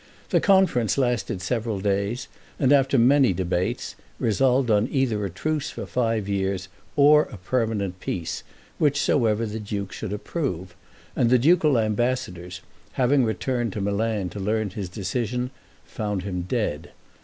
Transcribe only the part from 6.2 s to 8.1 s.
years, or a permanent